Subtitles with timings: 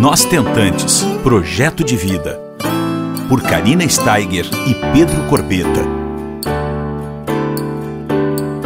[0.00, 2.40] Nós Tentantes Projeto de Vida.
[3.28, 5.82] Por Karina Steiger e Pedro Corbeta.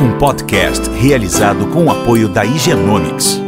[0.00, 3.40] Um podcast realizado com o apoio da Higienomics.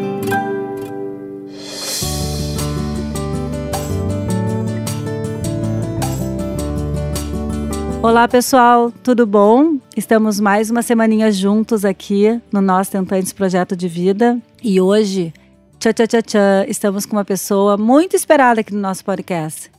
[8.03, 9.79] Olá pessoal, tudo bom?
[9.97, 15.33] Estamos mais uma semaninha juntos aqui no Nós Tentantes Projeto de Vida e hoje
[15.79, 16.65] Tchá, tchá, tchá, tchá.
[16.66, 19.70] Estamos com uma pessoa muito esperada aqui no nosso podcast.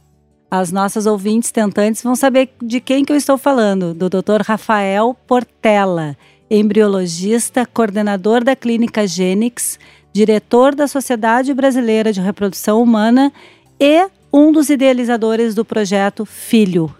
[0.50, 4.42] As nossas ouvintes tentantes vão saber de quem que eu estou falando, do Dr.
[4.46, 6.16] Rafael Portela,
[6.50, 9.78] embriologista, coordenador da Clínica Gênix,
[10.14, 13.30] diretor da Sociedade Brasileira de Reprodução Humana
[13.78, 16.96] e um dos idealizadores do projeto Filho.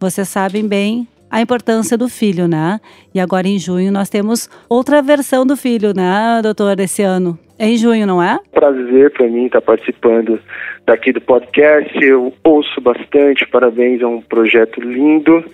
[0.00, 2.80] Vocês sabem bem a importância do filho, né?
[3.14, 7.38] E agora em junho nós temos outra versão do filho, né, doutor, esse ano.
[7.60, 8.38] É em junho, não é?
[8.52, 10.40] Prazer para mim estar participando
[10.86, 11.94] daqui do podcast.
[12.02, 15.44] Eu ouço bastante, parabéns, é um projeto lindo.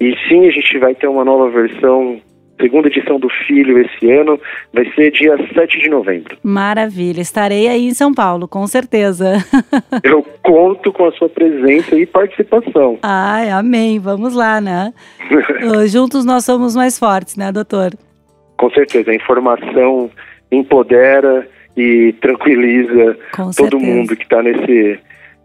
[0.00, 2.20] E sim, a gente vai ter uma nova versão
[2.60, 4.40] segunda edição do Filho esse ano,
[4.72, 6.36] vai ser dia 7 de novembro.
[6.42, 9.34] Maravilha, estarei aí em São Paulo, com certeza.
[10.02, 12.98] Eu conto com a sua presença e participação.
[13.00, 14.92] Ai, amém, vamos lá, né?
[15.86, 17.92] Juntos nós somos mais fortes, né, doutor?
[18.56, 20.10] Com certeza, a informação
[20.54, 23.84] empodera e tranquiliza Com todo certeza.
[23.84, 24.98] mundo que está nesse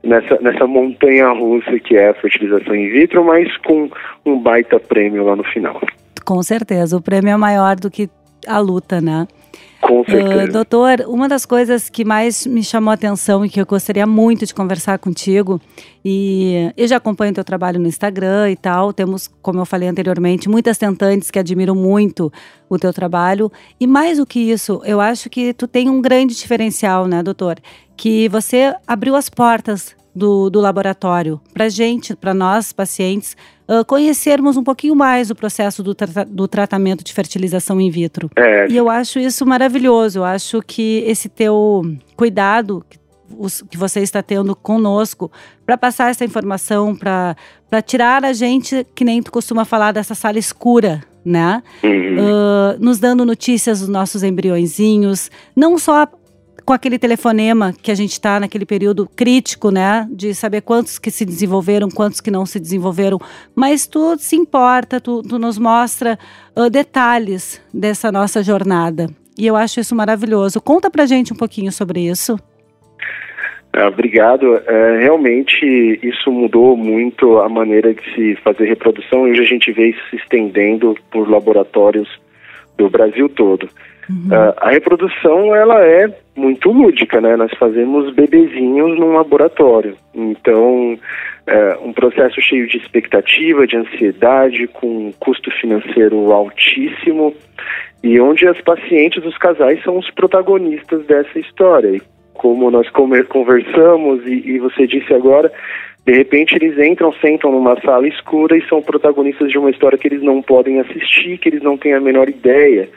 [0.04, 3.90] nessa, nessa montanha russa que é a fertilização in vitro, mas com
[4.26, 5.82] um baita prêmio lá no final.
[6.26, 8.10] Com certeza, o prêmio é maior do que
[8.48, 9.28] a luta, né?
[9.90, 10.44] Com certeza.
[10.44, 14.06] Uh, doutor, uma das coisas que mais me chamou a atenção e que eu gostaria
[14.06, 15.60] muito de conversar contigo,
[16.06, 20.48] e eu já acompanho teu trabalho no Instagram e tal, temos, como eu falei anteriormente,
[20.48, 22.32] muitas tentantes que admiram muito
[22.70, 26.36] o teu trabalho, e mais do que isso, eu acho que tu tem um grande
[26.36, 27.58] diferencial, né, doutor?
[27.98, 33.36] Que você abriu as portas do, do laboratório para gente, para nós, pacientes,
[33.70, 38.30] uh, conhecermos um pouquinho mais o processo do, tra do tratamento de fertilização in vitro.
[38.36, 40.20] É, E eu acho isso maravilhoso.
[40.20, 41.84] Eu acho que esse teu
[42.18, 42.98] cuidado que
[43.38, 45.32] os- que você está tendo conosco
[45.66, 47.36] para passar essa informação, para
[47.86, 51.62] tirar a gente, que nem tu costuma falar, dessa sala escura, né?
[51.84, 52.18] uhum.
[52.20, 56.08] Ah, nos dando notícias dos nossos embriõezinhos, não só
[56.70, 61.10] com aquele telefonema que a gente está naquele período crítico, né, de saber quantos que
[61.10, 63.18] se desenvolveram, quantos que não se desenvolveram,
[63.56, 66.16] mas tu se importa, tu, tu nos mostra
[66.56, 69.08] ah, detalhes dessa nossa jornada.
[69.36, 70.62] E eu acho isso maravilhoso.
[70.62, 72.38] Conta pra gente um pouquinho sobre isso.
[73.74, 74.58] Ah, obrigado.
[74.68, 79.72] É, realmente isso mudou muito a maneira de se fazer reprodução e hoje a gente
[79.72, 82.08] vê isso se estendendo por laboratórios
[82.78, 83.68] do Brasil todo.
[84.32, 87.36] Ah, a reprodução ela é muito lúdica, né?
[87.36, 89.96] Nós fazemos bebezinhos num laboratório.
[90.16, 90.98] Então,
[91.46, 97.36] é um processo cheio de expectativa, de ansiedade, com um custo financeiro altíssimo
[98.04, 101.90] e onde as pacientes, os casais, são os protagonistas dessa história.
[101.90, 102.02] E
[102.34, 105.52] como nós conversamos e, e você disse agora,
[106.06, 110.08] de repente eles entram, sentam numa sala escura e são protagonistas de uma história que
[110.08, 112.90] eles não podem assistir, que eles não têm a menor ideia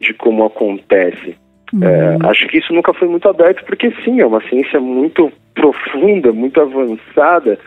[0.00, 1.36] de como acontece.
[1.82, 6.32] É, acho que isso nunca foi muito aberto, porque sim, é uma ciência muito profunda,
[6.32, 7.58] muito avançada,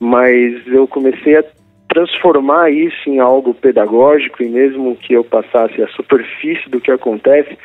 [0.00, 1.44] mas eu comecei a
[1.88, 7.56] transformar isso em algo pedagógico e mesmo que eu passasse a superfície do que acontece,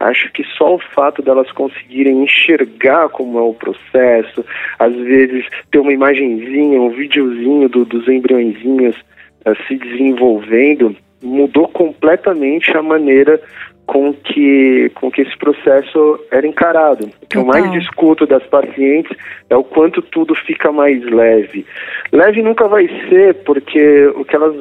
[0.00, 4.44] acho que só o fato delas conseguirem enxergar como é o processo,
[4.80, 8.96] às vezes ter uma imagenzinha, um videozinho do, dos embriõezinhos
[9.44, 13.40] eh, se desenvolvendo, mudou completamente a maneira
[13.86, 17.08] com que, com que esse processo era encarado.
[17.22, 19.16] O que eu mais escuto das pacientes
[19.48, 21.64] é o quanto tudo fica mais leve.
[22.12, 24.54] Leve nunca vai ser, porque o que elas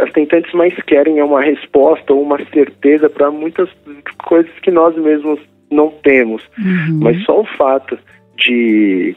[0.00, 3.68] as tentantes mais querem é uma resposta ou uma certeza para muitas
[4.24, 6.42] coisas que nós mesmos não temos.
[6.58, 7.00] Uhum.
[7.02, 7.98] Mas só o fato
[8.36, 9.14] de,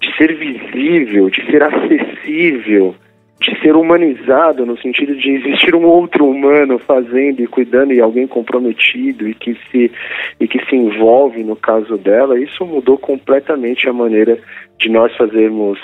[0.00, 2.94] de ser visível, de ser acessível,
[3.40, 8.26] de ser humanizado no sentido de existir um outro humano fazendo e cuidando e alguém
[8.26, 9.90] comprometido e que se
[10.38, 14.38] e que se envolve no caso dela, isso mudou completamente a maneira
[14.78, 15.78] de nós fazermos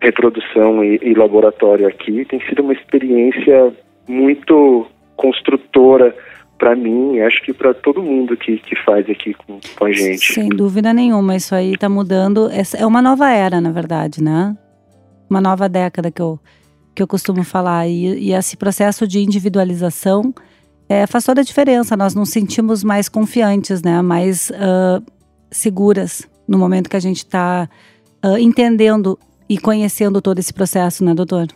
[0.00, 2.24] reprodução e, e laboratório aqui.
[2.26, 3.72] Tem sido uma experiência
[4.06, 4.86] muito
[5.16, 6.14] construtora
[6.56, 10.32] para mim, acho que para todo mundo que, que faz aqui com, com a gente.
[10.32, 12.48] Sem dúvida nenhuma, isso aí está mudando.
[12.50, 14.56] É uma nova era, na verdade, né?
[15.28, 16.38] Uma nova década que eu,
[16.94, 17.86] que eu costumo falar.
[17.88, 20.32] E, e esse processo de individualização
[20.88, 21.96] é, faz toda a diferença.
[21.96, 24.00] Nós nos sentimos mais confiantes, né?
[24.02, 25.02] Mais ah,
[25.50, 27.68] seguras no momento que a gente está
[28.24, 29.18] uh, entendendo
[29.48, 31.46] e conhecendo todo esse processo, né, doutor?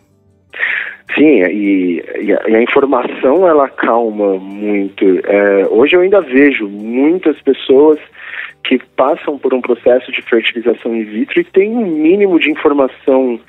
[1.15, 5.05] Sim, e, e, a, e a, informação ela calma muito.
[5.25, 7.99] É, hoje eu ainda vejo muitas pessoas
[8.65, 13.41] que passam por um processo de fertilização in vitro e têm um mínimo de informação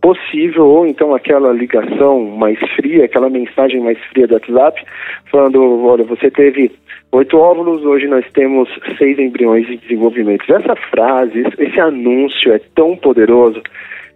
[0.00, 4.84] possível, ou então aquela ligação mais fria, aquela mensagem mais fria do WhatsApp,
[5.30, 6.70] falando, olha, você teve
[7.12, 10.44] oito óvulos, hoje nós temos seis embriões em desenvolvimento.
[10.52, 13.60] Essa frase, esse anúncio é tão poderoso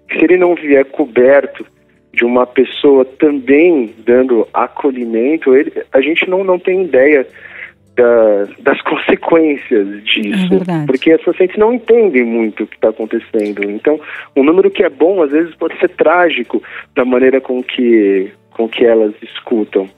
[0.08, 1.66] que se ele não vier coberto
[2.12, 7.26] de uma pessoa também dando acolhimento, ele, a gente não, não tem ideia
[8.02, 10.54] da, das consequências disso.
[10.68, 13.70] É porque as pacientes não entendem muito o que está acontecendo.
[13.70, 14.00] Então,
[14.34, 16.60] um número que é bom, às vezes, pode ser trágico
[16.96, 19.88] da maneira com que, com que elas escutam.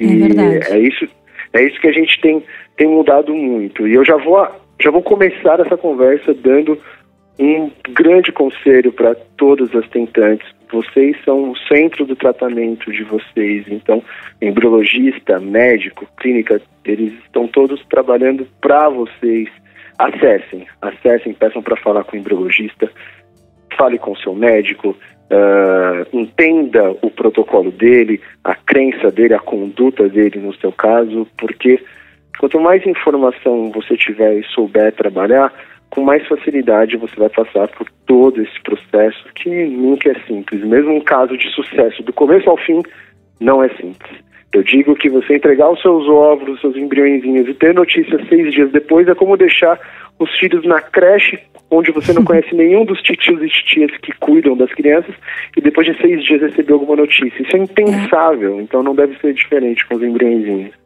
[0.00, 0.72] É e verdade.
[0.72, 1.06] é isso,
[1.52, 2.42] é isso que a gente tem,
[2.76, 3.86] tem mudado muito.
[3.86, 4.48] E eu já vou,
[4.82, 6.78] já vou começar essa conversa dando
[7.38, 10.46] um grande conselho para todas as tentantes.
[10.72, 13.66] Vocês são o centro do tratamento de vocês.
[13.68, 14.02] Então,
[14.40, 19.50] embriologista, médico, clínica, eles estão todos trabalhando para vocês.
[19.98, 22.90] Acessem, acessem, peçam para falar com o embriologista,
[23.76, 24.96] fale com o seu médico,
[25.30, 31.78] uh, entenda o protocolo dele, a crença dele, a conduta dele no seu caso, porque
[32.38, 35.52] quanto mais informação você tiver e souber trabalhar,
[35.92, 40.64] com mais facilidade você vai passar por todo esse processo que nunca é simples.
[40.64, 42.80] Mesmo um caso de sucesso do começo ao fim
[43.38, 44.10] não é simples.
[44.54, 48.54] Eu digo que você entregar os seus óvulos, os seus embriõezinhos e ter notícia seis
[48.54, 49.78] dias depois é como deixar
[50.18, 51.38] os filhos na creche,
[51.70, 55.14] onde você não conhece nenhum dos titios e titias que cuidam das crianças,
[55.54, 57.42] e depois de seis dias receber alguma notícia.
[57.42, 60.81] Isso é impensável, então não deve ser diferente com os embriõezinhos.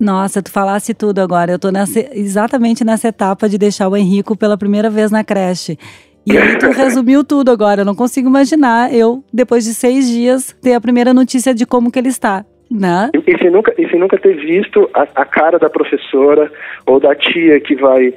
[0.00, 1.52] Nossa, tu falasse tudo agora.
[1.52, 5.78] Eu tô nessa, exatamente nessa etapa de deixar o Henrico pela primeira vez na creche.
[6.26, 7.82] E aí tu resumiu tudo agora.
[7.82, 11.92] Eu não consigo imaginar eu, depois de seis dias, ter a primeira notícia de como
[11.92, 12.46] que ele está.
[12.70, 13.10] Né?
[13.14, 16.50] E, e, nunca, e se nunca ter visto a, a cara da professora
[16.86, 18.14] ou da tia que vai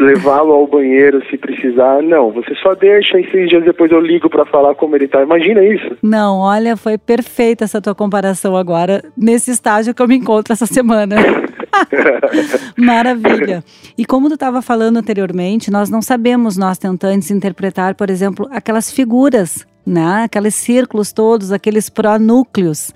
[0.00, 2.02] levá-lo ao banheiro se precisar.
[2.02, 5.22] Não, você só deixa e seis dias depois eu ligo para falar como ele tá.
[5.22, 5.96] Imagina isso.
[6.02, 10.66] Não, olha, foi perfeita essa tua comparação agora, nesse estágio que eu me encontro essa
[10.66, 11.16] semana.
[12.76, 13.62] Maravilha.
[13.96, 18.90] E como tu estava falando anteriormente, nós não sabemos, nós tentantes, interpretar, por exemplo, aquelas
[18.90, 20.24] figuras, né?
[20.24, 22.92] Aqueles círculos todos, aqueles pronúcleos.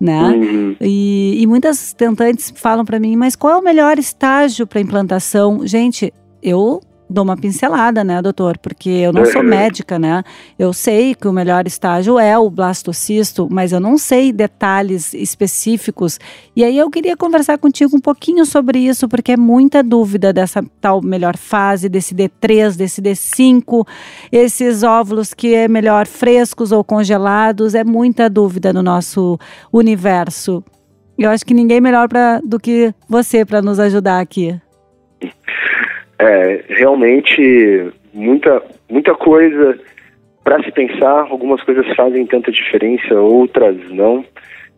[0.00, 0.20] Né?
[0.20, 0.76] Uhum.
[0.80, 5.64] E, e muitas tentantes falam para mim, mas qual é o melhor estágio para implantação?
[5.64, 6.80] Gente, eu
[7.12, 8.56] dou uma pincelada, né, doutor?
[8.58, 10.24] Porque eu não sou médica, né?
[10.58, 16.18] Eu sei que o melhor estágio é o blastocisto, mas eu não sei detalhes específicos.
[16.56, 20.64] E aí eu queria conversar contigo um pouquinho sobre isso, porque é muita dúvida dessa
[20.80, 23.86] tal melhor fase, desse D3, desse D5,
[24.30, 29.38] esses óvulos que é melhor frescos ou congelados, é muita dúvida no nosso
[29.72, 30.64] universo.
[31.18, 34.58] Eu acho que ninguém melhor pra, do que você para nos ajudar aqui.
[36.22, 39.76] É, realmente, muita, muita coisa
[40.44, 41.26] para se pensar.
[41.28, 44.24] Algumas coisas fazem tanta diferença, outras não.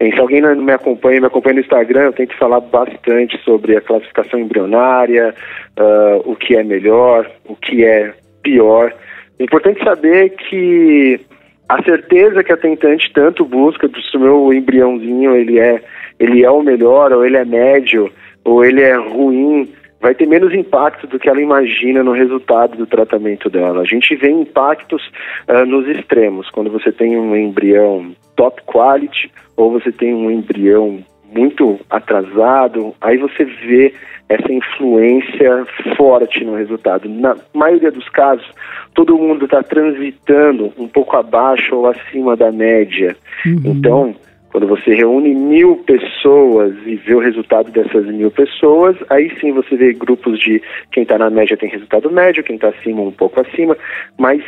[0.00, 3.76] E se alguém não me acompanha, me acompanha no Instagram, eu tento falar bastante sobre
[3.76, 5.34] a classificação embrionária,
[5.78, 8.94] uh, o que é melhor, o que é pior.
[9.38, 11.20] É importante saber que
[11.68, 15.82] a certeza que a tentante tanto busca do se o meu embriãozinho ele é,
[16.18, 18.10] ele é o melhor, ou ele é médio,
[18.44, 19.68] ou ele é ruim,
[20.04, 23.80] vai ter menos impacto do que ela imagina no resultado do tratamento dela.
[23.80, 25.02] A gente vê impactos
[25.48, 31.02] uh, nos extremos, quando você tem um embrião top quality ou você tem um embrião
[31.34, 33.94] muito atrasado, aí você vê
[34.28, 35.64] essa influência
[35.96, 37.08] forte no resultado.
[37.08, 38.46] Na maioria dos casos,
[38.92, 43.16] todo mundo está transitando um pouco abaixo ou acima da média.
[43.46, 43.62] Uhum.
[43.64, 44.14] Então,
[44.54, 49.74] quando você reúne mil pessoas e vê o resultado dessas mil pessoas, aí sim você
[49.74, 53.40] vê grupos de quem está na média tem resultado médio, quem está acima um pouco
[53.40, 53.76] acima,
[54.16, 54.44] mas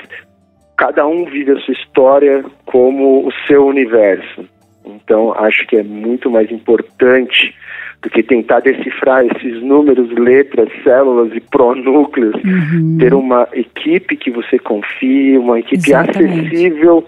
[0.77, 4.45] cada um vive a sua história como o seu universo.
[4.85, 7.53] Então acho que é muito mais importante
[8.01, 12.97] do que tentar decifrar esses números, letras, células e pronúcleos, uhum.
[13.01, 16.47] ter uma equipe que você confie, uma equipe Exatamente.
[16.47, 17.05] acessível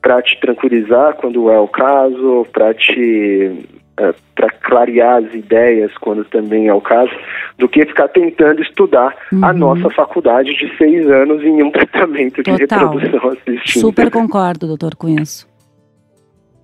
[0.00, 6.24] para te tranquilizar quando é o caso, para te é, para clarear as ideias quando
[6.24, 7.10] também é o caso,
[7.58, 9.44] do que ficar tentando estudar uhum.
[9.44, 12.90] a nossa faculdade de seis anos em um tratamento de Total.
[12.90, 13.80] reprodução assistida.
[13.80, 15.48] Super concordo, doutor, com isso.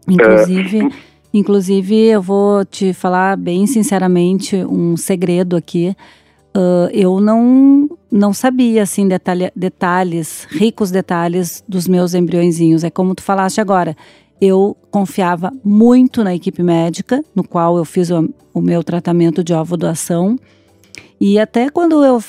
[0.08, 0.88] Inclusive, é,
[1.32, 5.96] inclusive, eu vou te falar bem sinceramente um segredo aqui.
[6.56, 12.84] Uh, eu não não sabia assim detalhe, detalhes, ricos detalhes dos meus embriõezinhos.
[12.84, 13.96] É como tu falaste agora.
[14.40, 19.54] Eu confiava muito na equipe médica, no qual eu fiz o, o meu tratamento de
[19.54, 20.38] ovo doação.
[21.20, 22.23] E até quando eu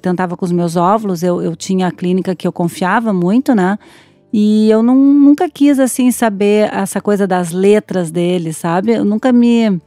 [0.00, 3.78] tentava com os meus óvulos, eu, eu tinha a clínica que eu confiava muito, né?
[4.32, 8.92] E eu não, nunca quis, assim, saber essa coisa das letras dele, sabe?
[8.92, 9.80] Eu nunca me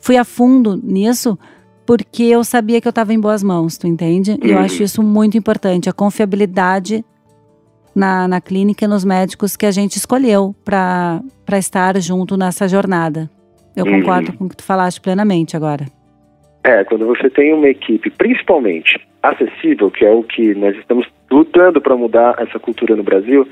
[0.00, 1.38] fui a fundo nisso,
[1.86, 4.36] porque eu sabia que eu estava em boas mãos, tu entende?
[4.42, 7.04] E eu acho isso muito importante, a confiabilidade
[7.94, 13.30] na, na clínica e nos médicos que a gente escolheu para estar junto nessa jornada.
[13.74, 14.00] Eu uhum.
[14.00, 15.86] concordo com o que tu falaste plenamente agora.
[16.64, 21.80] É, quando você tem uma equipe, principalmente acessível, que é o que nós estamos lutando
[21.80, 23.46] para mudar essa cultura no Brasil,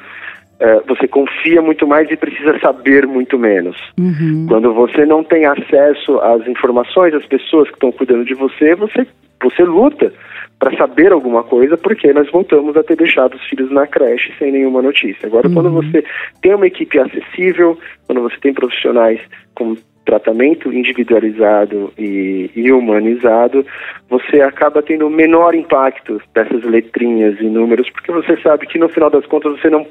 [0.86, 3.76] você confia muito mais e precisa saber muito menos.
[3.98, 4.46] Uhum.
[4.48, 9.06] Quando você não tem acesso às informações, às pessoas que estão cuidando de você, você,
[9.42, 10.12] você luta
[10.58, 14.52] para saber alguma coisa, porque nós voltamos a ter deixado os filhos na creche sem
[14.52, 15.26] nenhuma notícia.
[15.26, 15.54] Agora, uhum.
[15.54, 16.04] quando você
[16.40, 19.20] tem uma equipe acessível, quando você tem profissionais
[19.54, 23.64] com tratamento individualizado e, e, humanizado,
[24.08, 29.10] você acaba tendo menor impacto dessas letrinhas e números, porque você sabe que no final
[29.10, 29.86] das contas você não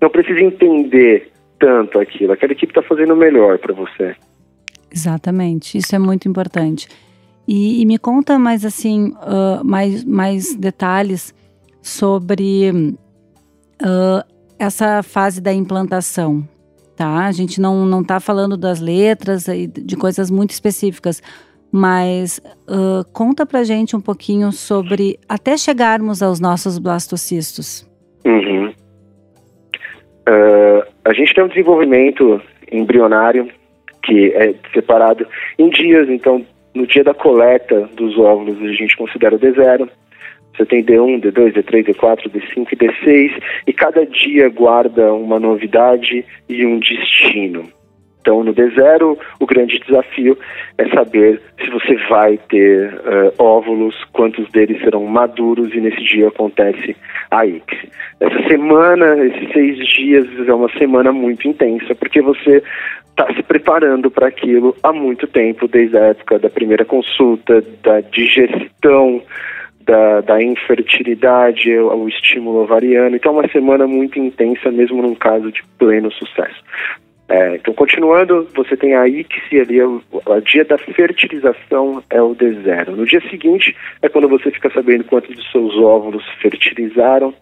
[0.00, 2.32] não precisa entender tanto aquilo.
[2.32, 4.16] Aquela equipe está fazendo melhor para você.
[4.92, 6.88] Exatamente, isso é muito importante.
[7.46, 11.32] E, e me conta mais assim, uh, mais, mais detalhes
[11.80, 12.70] sobre
[13.80, 16.46] uh, essa fase da implantação,
[16.96, 17.26] tá?
[17.26, 21.22] A gente não não está falando das letras e de coisas muito específicas,
[21.70, 27.88] mas uh, conta pra gente um pouquinho sobre até chegarmos aos nossos blastocistos.
[28.24, 28.68] Uhum.
[30.28, 33.48] Uh, a gente tem um desenvolvimento embrionário
[34.04, 35.26] que é separado
[35.58, 36.44] em dias, então
[36.74, 39.88] no dia da coleta dos óvulos a gente considera o D0,
[40.54, 46.24] você tem D1, D2, D3, D4, D5 e D6, e cada dia guarda uma novidade
[46.48, 47.68] e um destino.
[48.22, 50.38] Então, no D0, o grande desafio
[50.78, 56.28] é saber se você vai ter uh, óvulos, quantos deles serão maduros, e nesse dia
[56.28, 56.96] acontece
[57.32, 57.90] a IC.
[58.20, 62.62] Essa semana, esses seis dias, é uma semana muito intensa, porque você
[63.10, 68.00] está se preparando para aquilo há muito tempo, desde a época da primeira consulta, da
[68.02, 69.20] digestão,
[69.86, 73.16] da, da infertilidade, o estímulo ovariano.
[73.16, 76.62] Então, é uma semana muito intensa, mesmo num caso de pleno sucesso.
[77.28, 82.34] É, então, continuando, você tem a ICSI ali, o, o, dia da fertilização é o
[82.34, 82.88] D0.
[82.88, 87.32] No dia seguinte é quando você fica sabendo quantos dos seus óvulos fertilizaram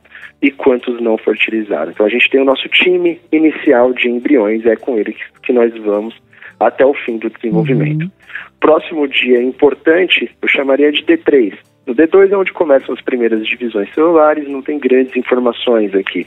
[0.40, 1.90] e quantos não fertilizaram.
[1.90, 5.52] Então, a gente tem o nosso time inicial de embriões, é com ele que, que
[5.52, 6.14] nós vamos
[6.60, 8.02] até o fim do desenvolvimento.
[8.02, 8.10] Uhum.
[8.60, 11.54] Próximo dia importante, eu chamaria de D3.
[11.86, 16.26] No D2 é onde começam as primeiras divisões celulares, não tem grandes informações aqui.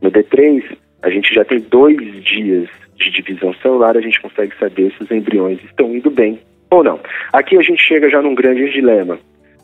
[0.00, 0.64] No D3,
[1.02, 5.10] a gente já tem dois dias de divisão celular, a gente consegue saber se os
[5.10, 6.38] embriões estão indo bem
[6.70, 7.00] ou não.
[7.32, 9.18] Aqui a gente chega já num grande dilema.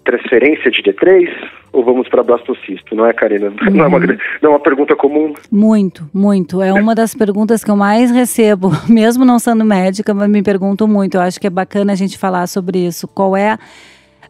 [0.05, 1.29] Transferência de D3
[1.73, 2.95] ou vamos para blastocisto?
[2.95, 3.49] Não é, Karina?
[3.49, 3.71] Uhum.
[3.73, 4.07] Não, é uma, não
[4.43, 5.35] é uma pergunta comum?
[5.51, 6.63] Muito, muito.
[6.63, 10.87] É uma das perguntas que eu mais recebo, mesmo não sendo médica, mas me pergunto
[10.87, 11.17] muito.
[11.17, 13.09] Eu acho que é bacana a gente falar sobre isso.
[13.09, 13.59] Qual é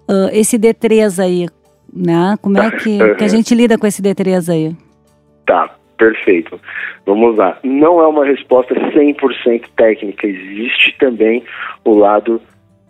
[0.08, 1.48] uh, esse D3 aí?
[1.92, 2.36] Né?
[2.42, 4.76] Como é que, que a gente lida com esse D3 aí?
[5.46, 6.60] Tá, Perfeito.
[7.06, 7.58] Vamos lá.
[7.62, 10.26] Não é uma resposta 100% técnica.
[10.26, 11.44] Existe também
[11.84, 12.40] o lado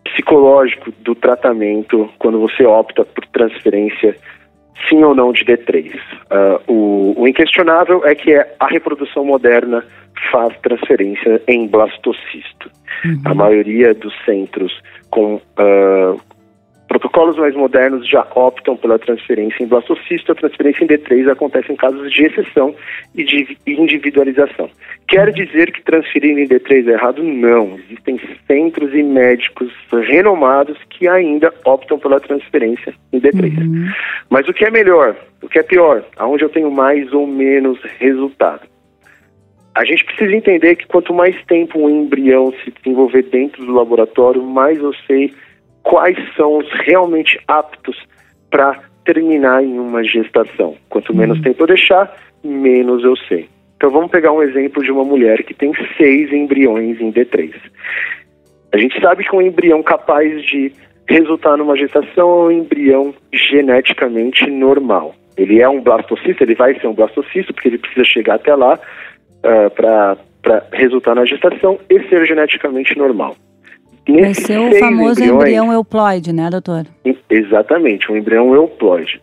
[0.05, 4.17] psicológico do tratamento quando você opta por transferência
[4.89, 5.95] sim ou não de D3.
[5.95, 5.99] Uh,
[6.31, 9.85] ah, o, o, inquestionável é que é a reprodução moderna
[10.31, 12.71] faz transferência em blastocisto.
[13.05, 13.21] Uhum.
[13.25, 14.73] A maioria dos centros
[15.11, 16.21] com uh,
[16.95, 20.31] Protocolos mais modernos já optam pela transferência em blastocisto.
[20.31, 22.73] A transferência em D3 acontece em casos de exceção
[23.17, 24.71] e de individualização.
[25.09, 27.21] Quer dizer que transferir em D3 é errado?
[27.21, 27.81] Não.
[27.81, 29.73] Existem centros e médicos
[30.07, 33.59] renomados que ainda optam pela transferência em D3.
[33.59, 33.89] Uhum.
[34.31, 35.17] Mas o que é melhor?
[35.43, 36.05] O que é pior?
[36.17, 38.69] Aonde eu tenho mais ou menos resultado?
[39.75, 44.41] A gente precisa entender que quanto mais tempo um embrião se desenvolver dentro do laboratório,
[44.41, 45.35] mais eu sei
[45.85, 47.97] quais são os realmente aptos
[48.51, 50.75] para terminar em uma gestação.
[50.89, 51.45] Quanto menos uhum.
[51.45, 52.13] tempo eu deixar,
[52.43, 53.49] menos eu sei.
[53.77, 57.53] Então vamos pegar um exemplo de uma mulher que tem seis embriões em D3.
[58.73, 60.73] A gente sabe que um embrião capaz de
[61.07, 65.15] resultar numa gestação é um embrião geneticamente normal.
[65.37, 68.75] Ele é um blastocisto, ele vai ser um blastocisto porque ele precisa chegar até lá
[68.75, 73.37] uh, para resultar na gestação e ser geneticamente normal
[74.07, 76.87] Vai ser o famoso embriões, embrião euploide, né, doutor?
[77.31, 79.21] Exatamente, um embrião euploide.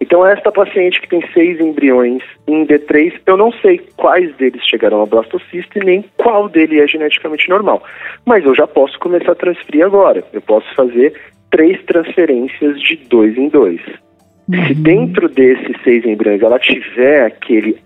[0.00, 5.02] Então, esta paciente que tem seis embriões em D3, eu não sei quais deles chegarão
[5.02, 7.82] a blastocisto e nem qual dele é geneticamente normal.
[8.26, 10.24] Mas eu já posso começar a transferir agora.
[10.32, 11.14] Eu posso fazer
[11.50, 13.80] três transferências de dois em dois.
[14.48, 14.66] Uhum.
[14.66, 17.78] Se dentro desses seis embriões ela tiver aquele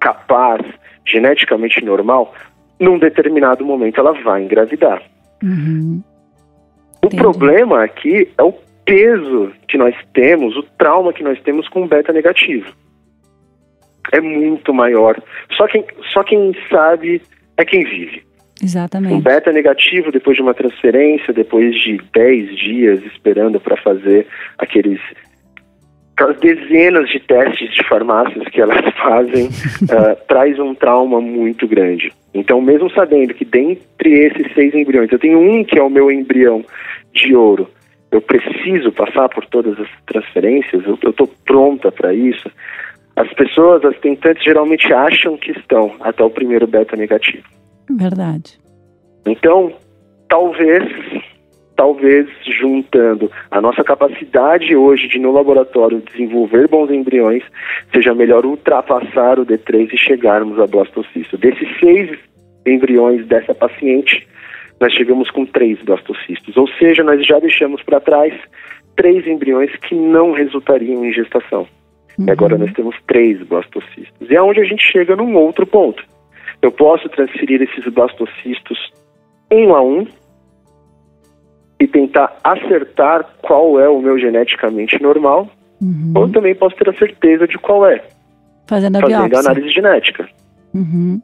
[0.00, 0.62] capaz
[1.06, 2.34] geneticamente normal,
[2.80, 5.02] num determinado momento ela vai engravidar.
[5.42, 6.02] Uhum.
[7.02, 7.22] O Entendi.
[7.22, 8.52] problema aqui é o
[8.84, 12.72] peso que nós temos, o trauma que nós temos com o beta negativo.
[14.12, 15.20] É muito maior.
[15.56, 17.20] Só quem, só quem sabe
[17.56, 18.22] é quem vive.
[18.62, 19.14] Exatamente.
[19.14, 24.26] Um beta negativo depois de uma transferência, depois de 10 dias esperando para fazer
[24.58, 25.00] aqueles
[26.16, 32.12] aquelas dezenas de testes de farmácias que elas fazem, uh, traz um trauma muito grande.
[32.38, 36.10] Então, mesmo sabendo que dentre esses seis embriões, eu tenho um que é o meu
[36.10, 36.64] embrião
[37.12, 37.68] de ouro,
[38.12, 42.48] eu preciso passar por todas as transferências, eu estou pronta para isso.
[43.16, 47.44] As pessoas, as tentantes, geralmente acham que estão até o primeiro beta negativo.
[47.90, 48.58] Verdade.
[49.26, 49.72] Então,
[50.28, 50.84] talvez
[51.78, 52.28] talvez
[52.60, 57.44] juntando a nossa capacidade hoje de no laboratório desenvolver bons embriões,
[57.94, 61.38] seja melhor ultrapassar o D3 e chegarmos a blastocisto.
[61.38, 62.18] Desses seis
[62.66, 64.26] embriões dessa paciente,
[64.80, 68.34] nós chegamos com três blastocistos, ou seja, nós já deixamos para trás
[68.96, 71.64] três embriões que não resultariam em gestação.
[72.18, 72.26] Uhum.
[72.26, 74.28] E agora nós temos três blastocistos.
[74.28, 76.02] E é onde a gente chega num outro ponto.
[76.60, 78.92] Eu posso transferir esses blastocistos
[79.52, 80.04] um a um
[81.80, 85.48] e tentar acertar qual é o meu geneticamente normal,
[85.80, 86.12] uhum.
[86.14, 88.02] ou também posso ter a certeza de qual é.
[88.66, 89.50] Fazendo a fazendo biópsia.
[89.50, 90.28] análise genética.
[90.74, 91.20] Uhum.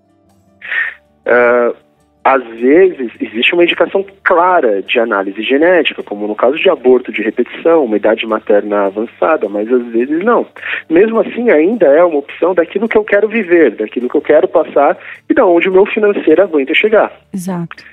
[1.27, 1.77] Uh,
[2.25, 7.21] às vezes, existe uma indicação clara de análise genética, como no caso de aborto de
[7.21, 10.47] repetição, uma idade materna avançada, mas às vezes não.
[10.89, 14.49] Mesmo assim, ainda é uma opção daquilo que eu quero viver, daquilo que eu quero
[14.49, 14.97] passar
[15.29, 17.13] e da onde o meu financeiro aguenta chegar.
[17.33, 17.85] Exato.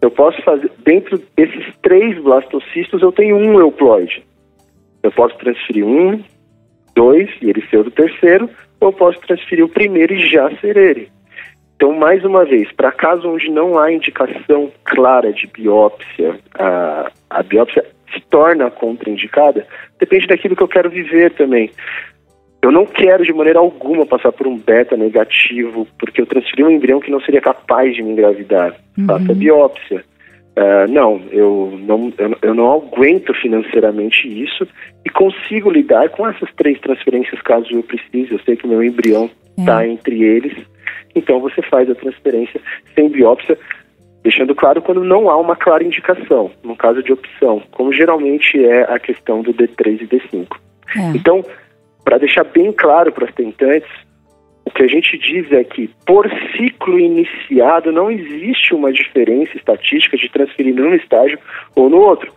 [0.00, 4.22] Eu posso fazer, dentro desses três blastocistos, eu tenho um euploide.
[5.02, 6.22] Eu posso transferir um,
[6.94, 8.48] dois, e ele ser o terceiro,
[8.80, 11.08] ou posso transferir o primeiro e já ser ele.
[11.76, 17.42] Então, mais uma vez, para casos onde não há indicação clara de biópsia, a, a
[17.42, 19.66] biópsia se torna contraindicada,
[19.98, 21.70] depende daquilo que eu quero viver também.
[22.60, 26.70] Eu não quero de maneira alguma passar por um beta negativo, porque eu transferi um
[26.70, 28.74] embrião que não seria capaz de me engravidar.
[28.96, 29.06] Uhum.
[29.06, 30.04] Faça biópsia.
[30.58, 34.66] Uh, não, eu não, eu, eu, não aguento financeiramente isso
[35.04, 38.32] e consigo lidar com essas três transferências caso eu precise.
[38.32, 39.88] Eu sei que o meu embrião está é.
[39.88, 40.52] entre eles,
[41.14, 42.60] então você faz a transferência
[42.92, 43.56] sem biópsia,
[44.24, 48.82] deixando claro quando não há uma clara indicação, no caso de opção, como geralmente é
[48.82, 50.56] a questão do D3 e D5.
[50.96, 51.16] É.
[51.16, 51.44] Então,
[52.08, 53.90] para deixar bem claro para as tentantes,
[54.64, 60.16] o que a gente diz é que, por ciclo iniciado, não existe uma diferença estatística
[60.16, 61.38] de transferir num estágio
[61.76, 62.32] ou no outro.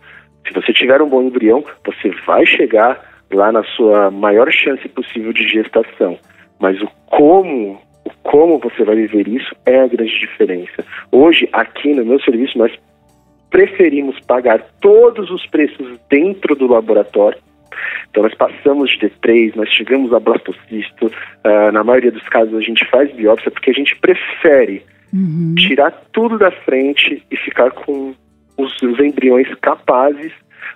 [0.46, 3.00] Se você tiver um bom embrião, você vai chegar
[3.32, 6.18] lá na sua maior chance possível de gestação.
[6.60, 10.84] Mas o como, o como você vai viver isso é a grande diferença.
[11.10, 12.78] Hoje, aqui no meu serviço, nós
[13.48, 17.38] preferimos pagar todos os preços dentro do laboratório
[18.10, 22.60] então nós passamos de D3, nós chegamos a blastocisto, uh, na maioria dos casos a
[22.60, 24.82] gente faz biópsia porque a gente prefere
[25.12, 25.54] uhum.
[25.56, 28.14] tirar tudo da frente e ficar com
[28.56, 30.32] os, os embriões capazes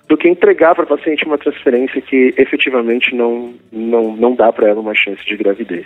[0.08, 4.68] do que entregar para a paciente uma transferência que efetivamente não, não, não dá para
[4.68, 5.84] ela uma chance de gravidez.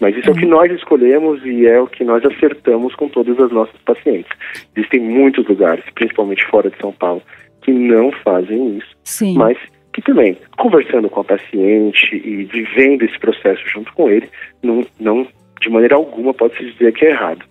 [0.00, 0.30] Mas isso é.
[0.30, 3.80] é o que nós escolhemos e é o que nós acertamos com todas as nossas
[3.82, 4.30] pacientes.
[4.76, 7.22] Existem muitos lugares, principalmente fora de São Paulo,
[7.62, 8.96] que não fazem isso.
[9.04, 9.36] Sim.
[9.36, 9.56] Mas
[9.92, 14.28] que também, conversando com a paciente e vivendo esse processo junto com ele,
[14.62, 15.26] não, não
[15.60, 17.44] de maneira alguma pode-se dizer que é errado.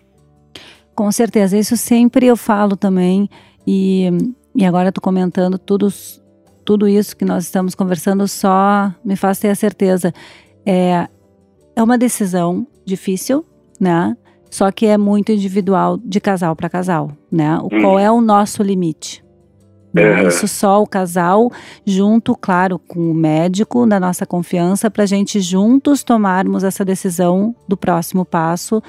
[0.94, 3.28] Com certeza, isso sempre eu falo também,
[3.66, 4.08] e,
[4.54, 5.88] e agora tu comentando tudo,
[6.64, 10.12] tudo isso que nós estamos conversando só me faz ter a certeza.
[10.66, 11.06] É,
[11.76, 13.44] é uma decisão difícil,
[13.78, 14.16] né?
[14.50, 17.56] Só que é muito individual de casal para casal, né?
[17.58, 17.80] O, hum.
[17.80, 19.24] Qual é o nosso limite?
[19.92, 20.28] Né?
[20.28, 21.50] Isso só o casal,
[21.84, 27.54] junto, claro, com o médico da nossa confiança, para a gente juntos tomarmos essa decisão
[27.66, 28.82] do próximo passo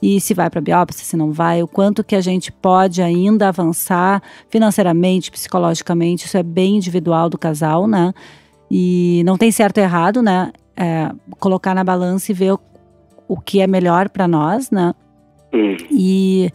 [0.00, 3.48] e se vai para biópsia, se não vai, o quanto que a gente pode ainda
[3.48, 8.12] avançar financeiramente, psicologicamente, isso é bem individual do casal, né?
[8.70, 10.52] E não tem certo e errado, né?
[10.76, 12.60] É, colocar na balança e ver o,
[13.26, 14.94] o que é melhor para nós, né?
[15.54, 15.76] Hum.
[15.90, 16.50] E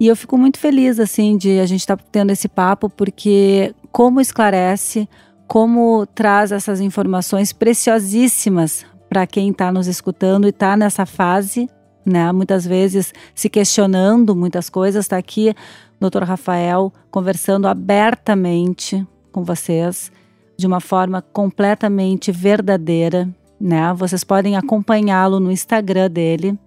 [0.00, 3.74] E eu fico muito feliz, assim, de a gente estar tá tendo esse papo, porque
[3.90, 5.08] como esclarece,
[5.46, 11.68] como traz essas informações preciosíssimas para quem está nos escutando e está nessa fase,
[12.04, 12.30] né?
[12.30, 15.04] Muitas vezes se questionando muitas coisas.
[15.04, 15.54] Está aqui
[16.00, 16.22] o Dr.
[16.22, 20.12] Rafael conversando abertamente com vocês
[20.56, 23.28] de uma forma completamente verdadeira,
[23.60, 23.92] né?
[23.94, 26.58] Vocês podem acompanhá-lo no Instagram dele.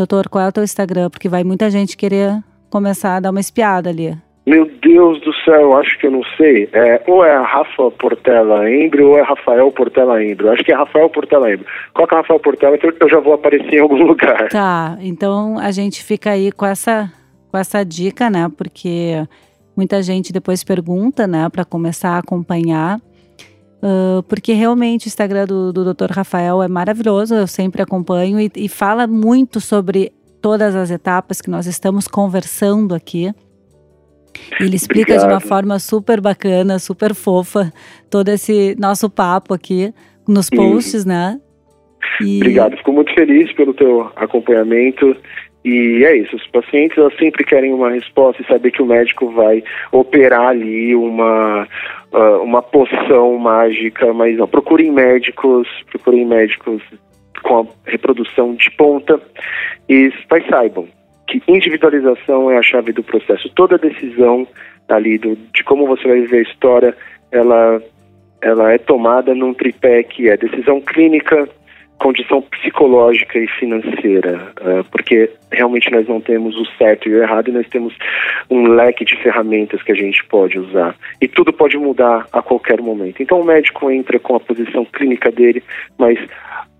[0.00, 1.10] Doutor, qual é o teu Instagram?
[1.10, 4.16] Porque vai muita gente querer começar a dar uma espiada ali.
[4.46, 6.70] Meu Deus do céu, acho que eu não sei.
[6.72, 10.50] É, ou é Rafa Portela Embro ou é Rafael Portela Embro.
[10.50, 11.66] Acho que é Rafael Portela Embro.
[11.92, 14.48] Coloca Rafael Portela que eu já vou aparecer em algum lugar.
[14.48, 17.12] Tá, então a gente fica aí com essa,
[17.50, 18.50] com essa dica, né?
[18.56, 19.22] Porque
[19.76, 21.46] muita gente depois pergunta, né?
[21.50, 22.98] Para começar a acompanhar.
[23.82, 26.10] Uh, porque realmente o Instagram do, do Dr.
[26.10, 30.12] Rafael é maravilhoso, eu sempre acompanho e, e fala muito sobre
[30.42, 33.32] todas as etapas que nós estamos conversando aqui.
[34.60, 35.28] Ele explica Obrigado.
[35.28, 37.72] de uma forma super bacana, super fofa,
[38.10, 39.92] todo esse nosso papo aqui
[40.28, 41.40] nos posts, né?
[42.20, 42.36] E...
[42.36, 45.16] Obrigado, fico muito feliz pelo teu acompanhamento.
[45.62, 49.62] E é isso, os pacientes sempre querem uma resposta e saber que o médico vai
[49.92, 51.68] operar ali uma,
[52.12, 56.82] uh, uma poção mágica, mas não, procurem médicos, procurem médicos
[57.42, 59.20] com a reprodução de ponta
[59.88, 60.86] e mas saibam,
[61.26, 63.48] que individualização é a chave do processo.
[63.54, 64.46] Toda decisão
[64.88, 66.96] ali do, de como você vai viver a história,
[67.30, 67.80] ela,
[68.42, 71.48] ela é tomada num tripé que é decisão clínica,
[72.00, 77.48] condição psicológica e financeira, uh, porque realmente nós não temos o certo e o errado
[77.48, 77.94] e nós temos
[78.48, 82.80] um leque de ferramentas que a gente pode usar e tudo pode mudar a qualquer
[82.80, 83.22] momento.
[83.22, 85.62] Então o médico entra com a posição clínica dele,
[85.98, 86.18] mas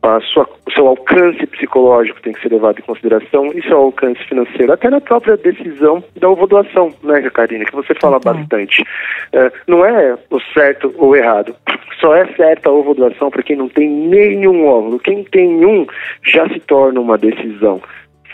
[0.02, 4.22] a sua, o seu alcance psicológico tem que ser levado em consideração e seu alcance
[4.24, 8.34] financeiro, até na própria decisão da ovodoação, né, Karine, que você fala então.
[8.34, 8.82] bastante.
[9.32, 11.54] É, não é o certo ou errado,
[12.00, 14.98] só é certa a ovodoação para quem não tem nenhum óvulo.
[14.98, 15.86] Quem tem um
[16.24, 17.80] já se torna uma decisão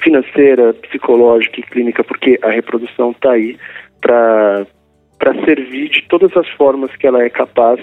[0.03, 3.57] financeira, psicológica e clínica, porque a reprodução está aí
[4.01, 4.67] para
[5.19, 7.81] para servir de todas as formas que ela é capaz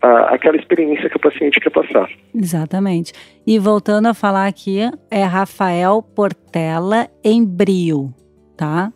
[0.00, 2.08] a, aquela experiência que o paciente quer passar.
[2.34, 3.12] Exatamente.
[3.46, 4.80] E voltando a falar aqui,
[5.10, 8.12] é Rafael Portela Embrio,
[8.56, 8.92] tá?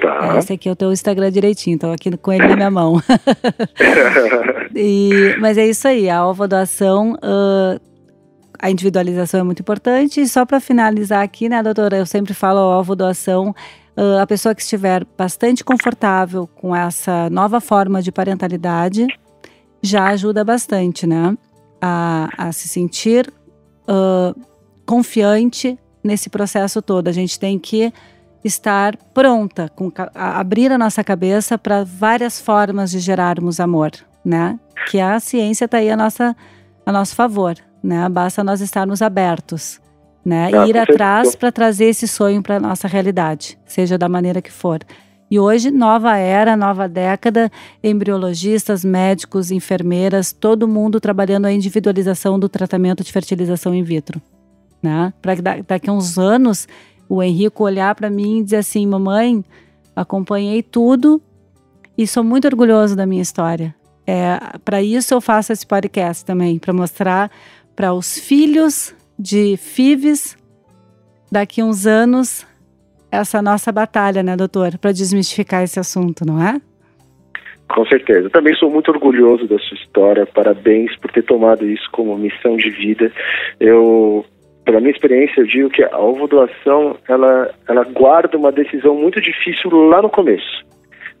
[0.00, 0.38] Tá.
[0.38, 3.00] Esse aqui é o teu Instagram direitinho, então aqui com ele na minha mão.
[4.74, 7.80] e, mas é isso aí, a ova doação, uh,
[8.58, 10.22] a individualização é muito importante.
[10.22, 13.54] E só para finalizar aqui, né, doutora, eu sempre falo a ovo doação,
[13.96, 19.06] uh, a pessoa que estiver bastante confortável com essa nova forma de parentalidade,
[19.82, 21.36] já ajuda bastante, né?
[21.80, 23.32] A, a se sentir
[23.88, 24.38] uh,
[24.84, 27.08] confiante nesse processo todo.
[27.08, 27.92] A gente tem que
[28.44, 33.90] estar pronta, com, a, abrir a nossa cabeça para várias formas de gerarmos amor,
[34.24, 34.58] né?
[34.90, 36.36] Que a ciência está aí a, nossa,
[36.84, 38.08] a nosso favor, né?
[38.08, 39.80] Basta nós estarmos abertos,
[40.24, 40.50] né?
[40.52, 44.80] Ah, ir atrás para trazer esse sonho para nossa realidade, seja da maneira que for.
[45.30, 52.48] E hoje, nova era, nova década, embriologistas, médicos, enfermeiras, todo mundo trabalhando a individualização do
[52.48, 54.20] tratamento de fertilização in vitro.
[54.82, 55.12] Né?
[55.22, 56.66] Para que daqui a uns anos
[57.08, 59.44] o Henrico olhar para mim e dizer assim: Mamãe,
[59.94, 61.22] acompanhei tudo
[61.96, 63.74] e sou muito orgulhoso da minha história.
[64.06, 67.30] É, para isso eu faço esse podcast também, para mostrar
[67.76, 70.36] para os filhos de FIVs
[71.30, 72.44] daqui uns anos
[73.10, 76.60] essa nossa batalha, né, doutor, para desmistificar esse assunto, não é?
[77.68, 78.28] Com certeza.
[78.30, 80.26] Também sou muito orgulhoso da sua história.
[80.26, 83.12] Parabéns por ter tomado isso como missão de vida.
[83.60, 84.24] Eu,
[84.64, 89.70] pela minha experiência, eu digo que a ovodoação ela, ela guarda uma decisão muito difícil
[89.88, 90.64] lá no começo.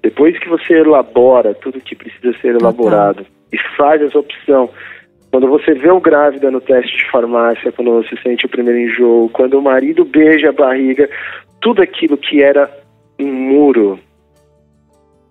[0.02, 4.70] Depois que você elabora tudo que precisa ser elaborado e faz essa opção,
[5.30, 9.30] quando você vê o grávida no teste de farmácia, quando você sente o primeiro enjoo,
[9.32, 11.08] quando o marido beija a barriga,
[11.60, 12.70] tudo aquilo que era
[13.18, 13.98] um muro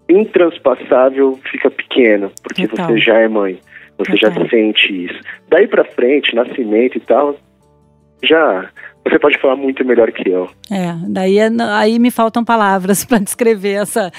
[0.10, 2.88] intranspasável fica pequeno, porque Total.
[2.88, 3.60] você já é mãe,
[3.98, 5.20] você já sente isso.
[5.50, 7.36] Daí para frente, nascimento e tal,
[8.24, 8.70] já
[9.04, 10.50] você pode falar muito melhor que eu.
[10.72, 14.12] É, daí é, aí me faltam palavras para descrever essa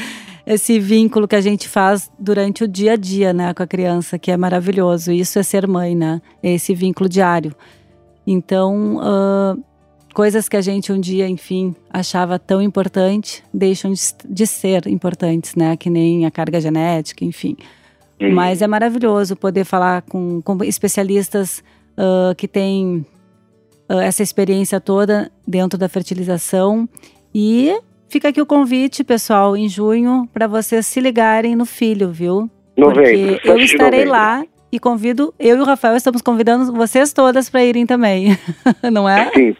[0.46, 4.18] esse vínculo que a gente faz durante o dia a dia, né, com a criança,
[4.18, 5.12] que é maravilhoso.
[5.12, 6.20] Isso é ser mãe, né?
[6.42, 7.54] É esse vínculo diário.
[8.26, 9.62] Então, uh,
[10.12, 13.92] coisas que a gente um dia, enfim, achava tão importante, deixam
[14.28, 15.76] de, ser importantes, né?
[15.76, 17.56] Que nem a carga genética, enfim.
[18.20, 18.32] Uhum.
[18.32, 21.62] Mas é maravilhoso poder falar com, com especialistas
[21.96, 23.04] uh, que têm
[23.88, 26.88] uh, essa experiência toda dentro da fertilização
[27.34, 27.74] e
[28.08, 32.50] fica aqui o convite, pessoal, em junho, para vocês se ligarem no filho, viu?
[32.76, 34.12] Novembro, Porque eu estarei novembro.
[34.12, 38.38] lá e convido, eu e o Rafael estamos convidando vocês todas para irem também,
[38.92, 39.30] não é?
[39.32, 39.56] Sim.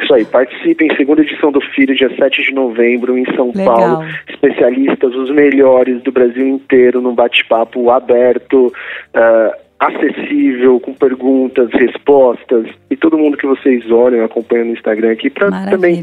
[0.00, 3.76] Isso aí, participem, segunda edição do Filho, dia 7 de novembro, em São Legal.
[3.76, 4.04] Paulo.
[4.28, 8.72] Especialistas, os melhores do Brasil inteiro, num bate-papo aberto,
[9.14, 12.66] ah, acessível, com perguntas, respostas.
[12.88, 16.00] E todo mundo que vocês olham, acompanham no Instagram aqui, para também.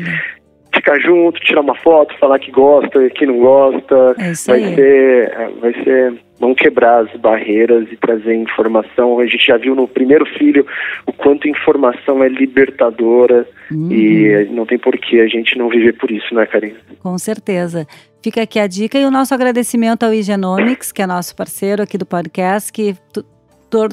[0.79, 4.15] Ficar junto, tirar uma foto, falar que gosta, que não gosta.
[4.17, 4.75] É isso vai aí.
[4.75, 9.19] ser, eh, vai ser, vamos quebrar as barreiras e trazer informação.
[9.19, 10.65] A gente já viu no primeiro filho
[11.05, 13.91] o quanto informação é libertadora Uhum.
[13.91, 16.77] e não tem porquê a gente não viver por isso, né, Karina?
[17.03, 17.85] Com certeza.
[18.23, 21.95] Fica aqui a dica e o nosso agradecimento ao Igenomics, que é nosso parceiro aqui
[21.97, 22.95] do podcast, que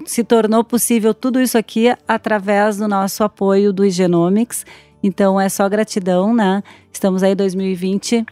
[0.06, 4.64] se tornou possível tudo isso aqui através do nosso apoio do Igenomics.
[5.02, 6.62] Então é só gratidão, né?
[6.92, 8.24] Estamos aí 2020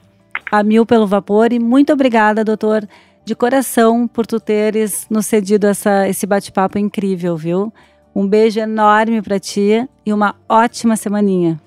[0.50, 2.86] a mil pelo vapor e muito obrigada, doutor,
[3.24, 7.72] de coração por tu teres nos cedido essa, esse bate-papo incrível, viu?
[8.14, 11.58] Um beijo enorme para ti e uma ótima semaninha.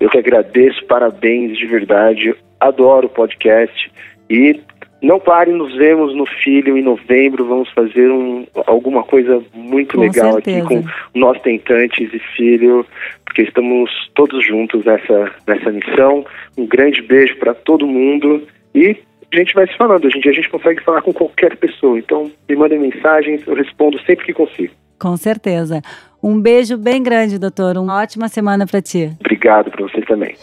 [0.00, 2.34] Eu que agradeço, parabéns de verdade.
[2.58, 3.92] Adoro o podcast
[4.28, 4.60] e
[5.02, 7.46] não parem, nos vemos no Filho em novembro.
[7.46, 10.58] Vamos fazer um, alguma coisa muito Com legal certeza.
[10.58, 12.84] aqui com nós tentantes e Filho,
[13.24, 16.24] porque estamos todos juntos nessa, nessa missão.
[16.56, 18.96] Um grande beijo para todo mundo e
[19.32, 20.04] a gente vai se falando.
[20.04, 21.98] Hoje em dia a gente consegue falar com qualquer pessoa.
[21.98, 24.74] Então me mandem mensagens, eu respondo sempre que consigo.
[24.98, 25.80] Com certeza.
[26.22, 27.78] Um beijo bem grande, doutor.
[27.78, 29.10] Uma ótima semana para ti.
[29.20, 30.34] Obrigado para você também.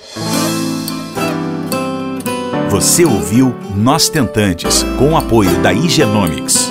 [2.69, 6.69] Você ouviu Nós Tentantes, com o apoio da Igenomics.